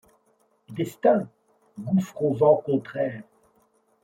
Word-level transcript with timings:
Destin! 0.73 1.27
gouffre 1.79 2.23
aux 2.23 2.33
vents 2.33 2.55
contraires 2.55 3.21